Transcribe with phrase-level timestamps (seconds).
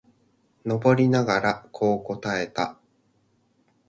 [0.65, 2.79] 登りながら、こう考えた。